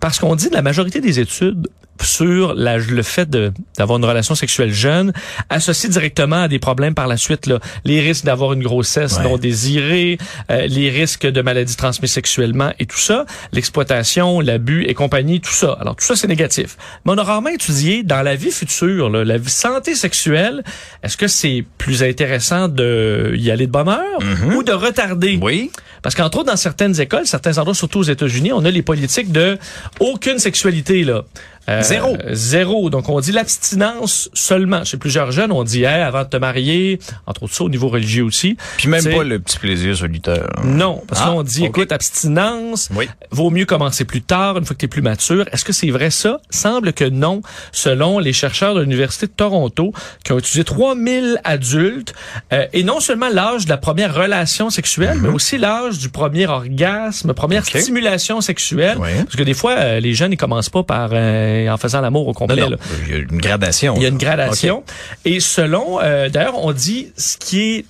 Parce 0.00 0.18
qu'on 0.18 0.34
dit 0.36 0.50
de 0.50 0.54
la 0.54 0.62
majorité 0.62 1.00
des 1.00 1.18
études 1.18 1.61
sur 2.02 2.54
la- 2.54 2.78
le 2.78 3.02
fait 3.02 3.30
d'avoir 3.30 3.98
une 3.98 4.04
relation 4.04 4.34
sexuelle 4.34 4.72
jeune 4.72 5.12
associé 5.50 5.88
directement 5.88 6.42
à 6.42 6.48
des 6.48 6.58
problèmes 6.58 6.94
par 6.94 7.06
la 7.06 7.16
suite. 7.16 7.46
Là. 7.46 7.60
Les 7.84 8.00
risques 8.00 8.24
d'avoir 8.24 8.54
une 8.54 8.62
grossesse 8.64 9.18
Ouais. 9.18 9.22
non 9.22 9.36
désirée, 9.38 10.18
euh, 10.50 10.66
les 10.66 10.90
risques 10.90 11.26
de 11.28 11.42
maladies 11.42 11.76
transmises 11.76 12.10
sexuellement 12.10 12.72
et 12.80 12.86
tout 12.86 12.98
ça, 12.98 13.24
l'exploitation, 13.52 14.40
l'abus 14.40 14.82
et 14.88 14.94
compagnie, 14.94 15.40
tout 15.40 15.52
ça. 15.52 15.76
Alors 15.80 15.94
tout 15.94 16.04
ça, 16.04 16.16
c'est 16.16 16.26
négatif. 16.26 16.76
Mais 17.06 17.12
on 17.12 17.18
a 17.18 17.22
rarement 17.22 17.50
étudié 17.50 18.02
dans 18.02 18.22
la 18.22 18.34
vie 18.34 18.50
future, 18.50 19.08
là, 19.08 19.24
la 19.24 19.38
vie- 19.38 19.48
santé 19.50 19.94
sexuelle, 19.94 20.64
est-ce 21.04 21.16
que 21.16 21.28
c'est 21.28 21.64
plus 21.78 22.02
intéressant 22.02 22.66
de 22.66 23.32
y 23.36 23.50
aller 23.52 23.66
de 23.68 23.72
bonne 23.72 23.88
heure 23.90 24.18
ou 24.56 24.64
de 24.64 24.72
retarder? 24.72 25.38
Oui. 25.40 25.70
Parce 26.02 26.16
qu'entre 26.16 26.38
autres, 26.38 26.50
dans 26.50 26.56
certaines 26.56 27.00
écoles, 27.00 27.26
certains 27.26 27.58
endroits, 27.58 27.76
surtout 27.76 28.00
aux 28.00 28.02
États-Unis, 28.02 28.52
on 28.52 28.64
a 28.64 28.70
les 28.72 28.82
politiques 28.82 29.30
de 29.30 29.56
aucune 30.00 30.40
sexualité, 30.40 31.04
là. 31.04 31.22
Euh, 31.68 31.82
Zéro. 31.82 32.16
Zéro. 32.32 32.90
Donc, 32.90 33.08
on 33.08 33.20
dit 33.20 33.32
l'abstinence 33.32 34.30
seulement. 34.34 34.84
Chez 34.84 34.96
plusieurs 34.96 35.30
jeunes, 35.30 35.52
on 35.52 35.62
dit, 35.64 35.84
hey, 35.84 36.02
avant 36.02 36.24
de 36.24 36.28
te 36.28 36.36
marier, 36.36 36.98
entre 37.26 37.44
autres 37.44 37.54
ça, 37.54 37.64
au 37.64 37.68
niveau 37.68 37.88
religieux 37.88 38.24
aussi. 38.24 38.56
Puis 38.78 38.88
même 38.88 39.04
pas 39.04 39.22
le 39.24 39.38
petit 39.38 39.58
plaisir 39.58 39.96
solitaire. 39.96 40.48
Non, 40.64 41.02
parce 41.06 41.22
Ah, 41.24 41.30
qu'on 41.30 41.42
dit, 41.42 41.64
écoute, 41.64 41.92
abstinence, 41.92 42.88
Oui. 42.94 43.08
vaut 43.30 43.50
mieux 43.50 43.64
commencer 43.66 44.04
plus 44.04 44.22
tard, 44.22 44.58
une 44.58 44.64
fois 44.64 44.74
que 44.74 44.80
tu 44.80 44.86
es 44.86 44.88
plus 44.88 45.02
mature. 45.02 45.44
Est-ce 45.52 45.64
que 45.64 45.72
c'est 45.72 45.90
vrai 45.90 46.10
ça? 46.10 46.40
Semble 46.50 46.92
que 46.92 47.04
non, 47.04 47.42
selon 47.70 48.18
les 48.18 48.32
chercheurs 48.32 48.74
de 48.74 48.80
l'Université 48.80 49.26
de 49.26 49.32
Toronto, 49.32 49.92
qui 50.24 50.32
ont 50.32 50.38
étudié 50.38 50.64
3000 50.64 51.38
adultes, 51.44 52.12
euh, 52.52 52.66
et 52.72 52.82
non 52.82 53.00
seulement 53.00 53.28
l'âge 53.28 53.64
de 53.66 53.70
la 53.70 53.76
première 53.76 54.14
relation 54.14 54.70
sexuelle, 54.70 55.18
mais 55.20 55.28
aussi 55.28 55.58
l'âge 55.58 55.98
du 55.98 56.08
premier 56.08 56.46
orgasme, 56.46 57.32
première 57.34 57.64
stimulation 57.64 58.40
sexuelle. 58.40 58.98
Ouais. 58.98 59.22
Parce 59.24 59.36
que 59.36 59.42
des 59.42 59.54
fois, 59.54 59.72
euh, 59.78 60.00
les 60.00 60.14
jeunes, 60.14 60.32
ils 60.32 60.36
commencent 60.36 60.70
pas 60.70 60.82
par 60.82 61.10
euh, 61.12 61.51
en 61.70 61.76
faisant 61.76 62.00
l'amour 62.00 62.28
au 62.28 62.32
complet. 62.32 62.56
non. 62.68 62.76
Il 63.06 63.12
y 63.12 63.14
a 63.14 63.18
une 63.18 63.38
gradation. 63.40 63.94
Il 63.96 64.02
y 64.02 64.06
a 64.06 64.08
une 64.08 64.18
gradation. 64.18 64.82
Et 65.24 65.40
selon, 65.40 66.00
euh, 66.02 66.28
d'ailleurs, 66.28 66.58
on 66.64 66.72
dit 66.72 67.12
ce 67.16 67.36
qui 67.36 67.60
est 67.62 67.84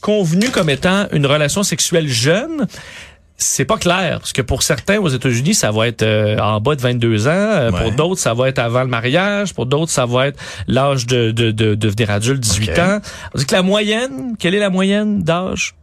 convenu 0.00 0.48
comme 0.50 0.68
étant 0.70 1.06
une 1.12 1.26
relation 1.26 1.62
sexuelle 1.62 2.08
jeune 2.08 2.66
c'est 3.38 3.64
pas 3.64 3.76
clair 3.76 4.18
parce 4.20 4.32
que 4.32 4.42
pour 4.42 4.62
certains 4.62 4.98
aux 5.00 5.08
États-Unis 5.08 5.54
ça 5.54 5.72
va 5.72 5.88
être 5.88 6.02
euh, 6.02 6.38
en 6.38 6.60
bas 6.60 6.76
de 6.76 6.80
22 6.80 7.26
ans 7.26 7.30
euh, 7.30 7.70
Ouais. 7.72 7.80
pour 7.80 7.92
d'autres 7.92 8.20
ça 8.20 8.34
va 8.34 8.48
être 8.48 8.58
avant 8.60 8.82
le 8.82 8.88
mariage 8.88 9.52
pour 9.54 9.66
d'autres 9.66 9.90
ça 9.90 10.06
va 10.06 10.28
être 10.28 10.38
l'âge 10.68 11.06
de, 11.06 11.32
de, 11.32 11.50
de 11.50 11.74
devenir 11.74 12.10
adulte 12.10 12.38
18 12.40 12.70
Ok. 12.70 12.78
ans 12.78 12.98
on 13.34 13.38
dit 13.38 13.46
que 13.46 13.54
la 13.54 13.62
moyenne 13.62 14.34
quelle 14.38 14.54
est 14.54 14.60
la 14.60 14.70
moyenne 14.70 15.22
d'âge? 15.24 15.74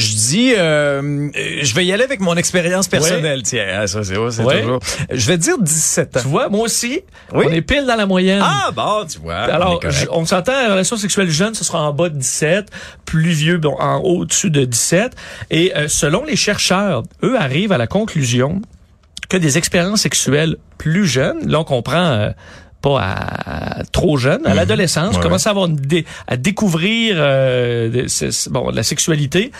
Je 0.00 0.14
dis, 0.16 0.54
euh, 0.56 1.28
je 1.62 1.74
vais 1.74 1.84
y 1.84 1.92
aller 1.92 2.04
avec 2.04 2.20
mon 2.20 2.34
expérience 2.36 2.88
personnelle. 2.88 3.42
Tiens, 3.42 3.66
ah, 3.80 3.86
ça 3.86 4.02
c'est 4.02 4.16
ouais, 4.16 4.30
c'est 4.30 4.42
Ouais. 4.42 4.62
toujours. 4.62 4.80
Je 5.10 5.26
vais 5.26 5.36
dire 5.38 5.58
17 5.58 6.16
ans. 6.16 6.20
tu 6.22 6.28
vois 6.28 6.48
moi 6.48 6.62
aussi 6.64 7.00
Oui. 7.34 7.44
on 7.48 7.52
est 7.52 7.60
pile 7.62 7.84
dans 7.86 7.96
la 7.96 8.06
moyenne 8.06 8.42
Ah 8.42 8.70
bon, 8.74 9.04
tu 9.06 9.18
vois. 9.18 9.34
Alors, 9.36 9.80
on 10.10 10.24
s'entend, 10.24 10.52
la 10.52 10.70
relation 10.72 10.96
sexuelle 10.96 11.30
jeune, 11.30 11.54
ce 11.54 11.64
sera 11.64 11.82
en 11.82 11.92
bas 11.92 12.08
de 12.08 12.16
17, 12.16 12.68
plus 13.04 13.30
vieux, 13.30 13.58
bon, 13.58 13.76
en 13.78 13.98
haut, 13.98 14.20
au-dessus 14.20 14.50
de 14.50 14.64
17. 14.64 15.12
Et 15.50 15.76
euh, 15.76 15.86
selon 15.88 16.24
les 16.24 16.36
chercheurs, 16.36 17.02
eux 17.22 17.36
arrivent 17.38 17.72
à 17.72 17.78
la 17.78 17.86
conclusion 17.86 18.62
que 19.28 19.36
des 19.36 19.58
expériences 19.58 20.00
sexuelles 20.00 20.56
plus 20.78 21.06
jeunes, 21.06 21.46
là 21.48 21.60
on 21.60 21.64
comprend 21.64 22.04
euh, 22.04 22.30
pas 22.82 23.00
à, 23.00 23.80
à 23.80 23.84
trop 23.84 24.16
jeune, 24.16 24.46
à 24.46 24.54
l'adolescence, 24.54 25.10
Mhm. 25.10 25.16
Ouais, 25.16 25.22
commence 25.22 25.46
à 25.46 25.50
avoir 25.50 25.66
une 25.66 25.76
dé- 25.76 26.04
à 26.26 26.36
découvrir 26.36 27.16
euh, 27.18 28.06
bon 28.50 28.70
la 28.70 28.82
sexualité, 28.82 29.52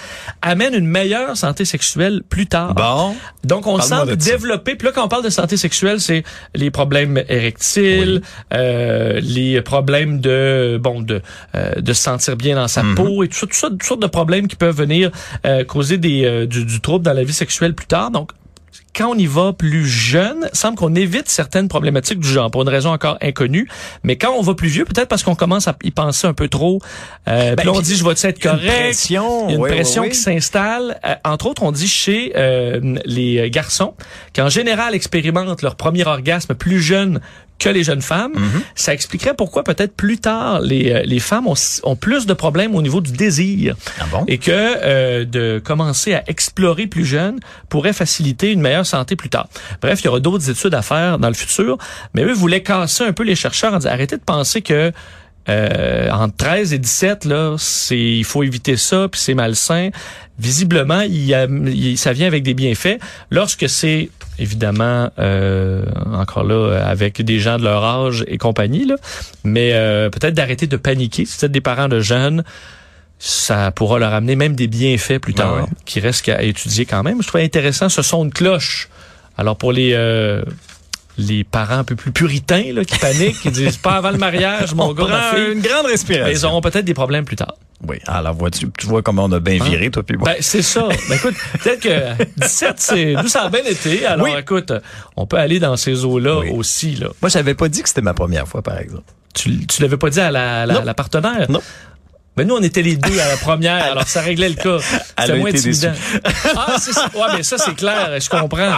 amène 0.43 0.75
une 0.75 0.87
meilleure 0.87 1.37
santé 1.37 1.65
sexuelle 1.65 2.23
plus 2.29 2.47
tard. 2.47 2.75
Bon. 2.75 3.15
Donc, 3.45 3.67
on 3.67 3.81
semble 3.81 4.17
développer. 4.17 4.75
Puis 4.77 4.87
là, 4.87 4.93
quand 4.95 5.05
on 5.05 5.09
parle 5.09 5.25
de 5.25 5.31
santé 5.31 5.57
sexuelle, 5.57 6.00
c'est 6.00 6.25
les 6.55 6.71
problèmes 6.71 7.23
érectiles, 7.29 8.23
euh, 8.53 9.21
les 9.23 9.61
problèmes 9.62 10.21
de 10.21 10.79
bon 10.83 11.00
de 11.03 11.21
euh, 11.55 11.75
de 11.81 11.93
se 11.93 12.03
sentir 12.03 12.37
bien 12.37 12.55
dans 12.57 12.62
Mhm. 12.62 12.69
sa 12.69 12.83
peau 12.97 13.23
et 13.25 13.29
tout 13.29 13.37
ça, 13.39 13.47
tout 13.47 13.55
ça, 13.55 13.69
toutes 13.71 13.83
sortes 13.83 14.03
de 14.03 14.07
problèmes 14.07 14.49
qui 14.49 14.57
peuvent 14.57 14.77
venir 14.77 15.11
euh, 15.47 15.65
causer 15.65 15.99
des 15.99 16.25
euh, 16.25 16.47
du, 16.47 16.65
du 16.65 16.81
trouble 16.81 17.05
dans 17.05 17.12
la 17.12 17.25
vie 17.25 17.33
sexuelle 17.33 17.75
plus 17.75 17.87
tard. 17.87 18.11
Donc 18.11 18.31
quand 18.95 19.11
on 19.11 19.15
y 19.15 19.27
va 19.27 19.53
plus 19.53 19.87
jeune, 19.87 20.49
semble 20.53 20.77
qu'on 20.77 20.95
évite 20.95 21.29
certaines 21.29 21.69
problématiques 21.69 22.19
du 22.19 22.29
genre 22.29 22.51
pour 22.51 22.63
une 22.63 22.69
raison 22.69 22.91
encore 22.91 23.19
inconnue. 23.21 23.69
Mais 24.03 24.17
quand 24.17 24.33
on 24.33 24.43
va 24.43 24.55
plus 24.55 24.69
vieux, 24.69 24.85
peut-être 24.85 25.09
parce 25.09 25.23
qu'on 25.23 25.35
commence 25.35 25.69
à 25.69 25.77
y 25.83 25.91
penser 25.91 26.27
un 26.27 26.35
peu 26.35 26.49
trop. 26.49 26.81
Euh, 27.29 27.55
puis 27.57 27.67
là, 27.67 27.73
on 27.73 27.81
dit 27.81 27.97
je 27.97 28.05
vais 28.05 28.13
être 28.13 28.25
a 28.25 28.29
une 28.29 28.59
correct? 28.59 28.81
pression, 28.81 29.49
Il 29.49 29.53
y 29.53 29.55
a 29.55 29.59
une 29.59 29.67
pression 29.67 30.03
qui 30.09 30.17
s'installe. 30.17 30.99
Euh, 31.05 31.15
entre 31.25 31.47
autres, 31.47 31.63
on 31.63 31.73
dit 31.73 31.89
chez 31.89 32.33
euh, 32.37 32.99
les 33.05 33.51
garçons 33.51 33.95
qui 34.33 34.43
en 34.43 34.49
général 34.49 34.95
expérimentent 34.95 35.63
leur 35.63 35.77
premier 35.77 36.07
orgasme 36.07 36.55
plus 36.55 36.81
jeune 36.81 37.21
que 37.61 37.69
les 37.69 37.85
jeunes 37.85 38.02
femmes. 38.02 38.33
Mm-hmm. 38.33 38.62
Ça 38.75 38.93
expliquerait 38.93 39.35
pourquoi 39.35 39.62
peut-être 39.62 39.95
plus 39.95 40.19
tard 40.19 40.61
les, 40.61 40.90
euh, 40.93 41.02
les 41.05 41.21
femmes 41.21 41.47
ont, 41.47 41.55
ont 41.85 41.95
plus 41.97 42.26
de 42.26 42.33
problèmes 42.35 42.75
au 42.75 42.83
niveau 42.83 43.00
du 43.00 43.12
désir 43.12 43.76
Ah 44.00 44.05
bon? 44.11 44.25
et 44.26 44.38
que 44.38 44.50
euh, 44.50 45.25
de 45.25 45.61
commencer 45.62 46.14
à 46.14 46.25
explorer 46.26 46.88
plus 46.88 47.05
jeune 47.05 47.38
pourrait 47.69 47.93
faciliter 47.93 48.50
une 48.50 48.61
meilleure 48.61 48.87
santé 48.87 49.14
plus 49.14 49.29
tard. 49.29 49.47
Bref, 49.81 50.00
il 50.00 50.07
y 50.07 50.09
aura 50.09 50.21
d'autres 50.21 50.50
études 50.50 50.75
à 50.75 50.83
faire 50.83 51.19
dans 51.19 51.29
le 51.29 51.35
futur, 51.35 51.79
mais 52.14 52.23
eux 52.25 52.33
voulaient 52.33 52.62
casser 52.62 53.05
un 53.05 53.12
peu 53.12 53.23
les 53.23 53.37
chercheurs 53.37 53.75
en 53.75 53.79
disant 53.79 53.90
arrêtez 53.90 54.17
de 54.17 54.23
penser 54.23 54.62
que 54.62 54.90
euh, 55.49 56.11
entre 56.11 56.37
13 56.37 56.73
et 56.75 56.79
17 56.79 57.25
là, 57.25 57.57
c'est 57.59 57.99
il 57.99 58.25
faut 58.25 58.43
éviter 58.43 58.77
ça 58.77 59.09
puis 59.11 59.21
c'est 59.21 59.35
malsain. 59.35 59.91
Visiblement, 60.39 61.01
il 61.03 61.25
y 61.25 61.35
a, 61.35 61.47
il- 61.47 61.99
ça 61.99 62.13
vient 62.13 62.27
avec 62.27 62.43
des 62.43 62.55
bienfaits 62.55 62.99
lorsque 63.31 63.69
c'est 63.69 64.11
évidemment 64.39 65.11
euh, 65.19 65.85
encore 66.13 66.45
là 66.45 66.83
avec 66.87 67.21
des 67.23 67.39
gens 67.41 67.59
de 67.59 67.65
leur 67.65 67.85
âge 67.85 68.25
et 68.27 68.39
compagnie 68.39 68.87
là, 68.87 68.97
mais 69.45 69.71
euh, 69.75 70.09
peut-être 70.11 70.35
d'arrêter 70.35 70.67
de 70.67 70.77
paniquer. 70.77 71.25
Si 71.27 71.37
c'est 71.39 71.51
des 71.53 71.61
parents 71.61 71.89
de 71.89 72.01
jeunes, 72.01 72.43
ça 73.19 73.71
pourra 73.71 73.99
leur 73.99 74.15
amener 74.15 74.37
même 74.37 74.55
des 74.55 74.67
bienfaits 74.67 75.19
plus 75.19 75.35
tard, 75.35 75.55
Ouais, 75.55 75.61
ouais. 75.63 75.69
qui 75.85 76.01
restent 76.01 76.29
à 76.31 76.43
étudier 76.43 76.87
quand 76.87 77.03
même. 77.03 77.21
Je 77.23 77.29
trouve 77.29 77.41
intéressant 77.43 77.89
ce 77.91 78.01
son 78.03 78.25
de 78.25 78.33
cloche. 78.33 78.89
Alors 79.37 79.57
pour 79.57 79.73
les 79.73 79.93
euh, 79.95 80.43
les 81.19 81.45
parents 81.45 81.79
un 81.79 81.85
peu 81.85 81.97
plus 81.97 82.12
puritains 82.12 82.73
là, 82.73 82.85
qui 82.85 82.99
paniquent, 82.99 83.40
qui 83.40 83.50
disent 83.50 83.76
pas 83.76 83.93
avant 83.97 84.11
le 84.11 84.19
mariage, 84.19 84.75
mon 84.75 84.90
On 84.90 84.95
gars, 84.95 85.07
ma 85.07 85.23
fille, 85.35 85.52
une 85.52 85.61
grande 85.61 85.83
mais 85.85 85.88
ils 85.88 85.93
respiration. 85.93 86.49
auront 86.49 86.61
peut-être 86.61 86.85
des 86.85 86.95
problèmes 86.95 87.25
plus 87.25 87.37
tard. 87.37 87.55
Oui, 87.87 87.97
alors 88.07 88.35
vois-tu, 88.35 88.69
tu 88.79 88.87
vois 88.87 89.00
comment 89.02 89.25
on 89.25 89.33
a 89.33 89.40
bien 89.40 89.62
viré, 89.62 89.90
toi 89.90 90.02
puis 90.02 90.17
moi. 90.17 90.26
Ben, 90.33 90.37
c'est 90.40 90.61
ça. 90.62 90.88
Ben, 91.09 91.14
écoute, 91.17 91.35
peut-être 91.62 91.81
que 91.81 92.25
17, 92.37 92.75
c'est, 92.76 93.12
nous, 93.14 93.29
ça 93.29 93.45
a 93.45 93.49
bien 93.49 93.64
été. 93.64 94.05
Alors, 94.07 94.26
Oui. 94.26 94.33
écoute, 94.38 94.73
on 95.17 95.26
peut 95.26 95.38
aller 95.38 95.59
dans 95.61 95.76
ces 95.76 96.05
eaux-là 96.05 96.40
Oui. 96.40 96.50
aussi, 96.50 96.97
là. 96.97 97.09
moi, 97.23 97.31
j'avais 97.31 97.55
pas 97.55 97.69
dit 97.69 97.83
que 97.83 97.88
c'était 97.88 98.02
ma 98.02 98.12
première 98.14 98.47
fois, 98.47 98.61
par 98.62 98.79
exemple. 98.79 99.05
Tu, 99.35 99.67
tu 99.67 99.81
l'avais 99.81 99.97
pas 99.97 100.11
dit 100.11 100.21
à 100.21 100.31
la, 100.31 100.67
la, 100.67 100.75
Non. 100.75 100.83
la 100.85 100.93
partenaire? 100.95 101.50
Non. 101.50 101.62
Mais 102.37 102.45
nous, 102.45 102.55
on 102.55 102.62
était 102.62 102.83
les 102.83 102.97
deux 102.97 103.19
à 103.19 103.29
la 103.29 103.37
première, 103.38 103.83
alors 103.93 104.07
ça 104.07 104.21
réglait 104.21 104.49
le 104.50 104.55
cas. 104.57 104.79
C'était 105.19 105.38
moins 105.38 105.50
intimidant. 105.50 105.93
Ah, 106.57 106.76
c'est 106.79 106.93
ça. 106.93 107.07
Ouais, 107.14 107.37
mais 107.37 107.43
ça, 107.43 107.57
c'est 107.59 107.75
clair. 107.75 108.11
Je 108.21 108.29
comprends. 108.29 108.76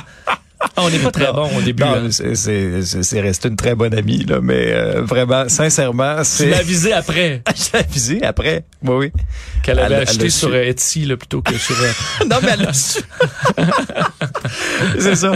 Ah, 0.76 0.83
on 0.85 0.90
n'est 0.90 0.99
pas 0.99 1.11
très 1.11 1.33
bon 1.33 1.50
au 1.57 1.61
début. 1.61 1.83
Non, 1.83 1.95
hein. 1.97 2.09
c'est, 2.11 2.35
c'est, 2.37 2.83
c'est- 2.83 3.02
c'est 3.02 3.21
resté 3.21 3.49
une 3.49 3.57
très 3.57 3.75
bonne 3.75 3.95
amie, 3.95 4.25
là, 4.25 4.38
mais 4.40 4.73
euh, 4.73 5.02
vraiment, 5.02 5.49
sincèrement, 5.49 6.16
Tu 6.19 6.25
c'est... 6.25 6.50
l'as 6.50 6.59
avisé 6.59 6.92
après 6.92 7.42
Je 7.57 7.73
l'ai 7.73 7.78
avisé 7.85 8.23
après. 8.23 8.64
Oui, 8.85 8.95
oui. 8.97 9.12
qu'elle 9.62 9.78
avait 9.81 9.95
Elle- 9.97 10.02
acheté 10.09 10.31
sur 10.31 10.50
su. 10.50 10.54
Etsy 10.57 11.04
là, 11.04 11.16
plutôt 11.16 11.42
que 11.42 11.57
sur... 11.59 11.76
euh, 11.81 12.25
non, 12.31 12.37
mais 12.42 12.50
elle 12.52 12.62
l'a 12.62 12.73
su. 12.73 13.00
c'est 14.99 15.14
ça. 15.16 15.32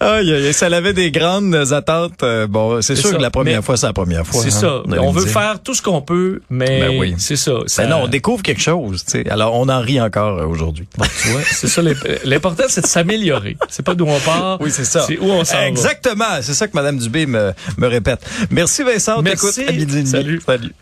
Aïe, 0.00 0.32
aïe, 0.32 0.46
aïe, 0.46 0.52
ça 0.52 0.66
avait 0.66 0.92
des 0.92 1.10
grandes 1.10 1.54
attentes. 1.72 2.22
euh, 2.22 2.46
bon, 2.46 2.80
c'est 2.82 2.96
sûr 2.96 3.10
ça. 3.10 3.16
que 3.16 3.22
la 3.22 3.30
première 3.30 3.56
Mais 3.58 3.62
fois, 3.62 3.76
c'est 3.76 3.86
la 3.86 3.92
première 3.92 4.26
fois. 4.26 4.42
c'est 4.42 4.48
hein, 4.54 4.82
ça. 4.86 4.98
On 5.00 5.10
veut 5.12 5.24
dire. 5.24 5.32
faire 5.32 5.60
tout 5.62 5.74
ce 5.74 5.82
qu'on 5.82 6.00
peut, 6.02 6.40
mais 6.50 6.80
Ben 6.80 6.98
oui. 6.98 7.14
c'est 7.18 7.36
ça. 7.36 7.52
ça 7.66 7.82
Ben 7.84 7.90
non, 7.90 8.02
on 8.04 8.08
découvre 8.08 8.42
quelque 8.42 8.60
chose, 8.62 9.04
tu 9.04 9.12
sais. 9.22 9.30
Alors, 9.30 9.54
on 9.54 9.68
en 9.68 9.80
rit 9.80 10.00
encore 10.00 10.38
euh, 10.38 10.46
aujourd'hui. 10.46 10.86
vois, 10.96 11.40
c'est 11.50 11.68
ça. 11.68 11.82
l'imp- 11.82 12.06
L'important, 12.24 12.64
c'est 12.68 12.82
de 12.82 12.86
s'améliorer. 12.86 13.56
C'est 13.68 13.84
pas 13.84 13.94
d'où 13.94 14.06
on 14.06 14.18
part. 14.20 14.60
Oui, 14.60 14.70
c'est 14.72 14.84
ça. 14.84 15.04
C'est 15.06 15.18
où 15.18 15.24
on 15.30 15.44
s'en. 15.44 15.60
Exactement. 15.62 16.24
C'est 16.42 16.54
ça 16.54 16.66
que 16.68 16.72
Mme 16.74 16.98
Dubé 16.98 17.26
me, 17.26 17.52
me 17.78 17.86
répète. 17.86 18.20
Merci 18.50 18.82
Vincent. 18.82 19.22
Merci. 19.22 19.64
À 19.66 19.72
midi. 19.72 20.06
Salut. 20.06 20.40
Salut. 20.44 20.72